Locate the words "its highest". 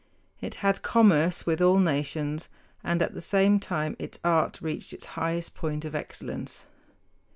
4.93-5.53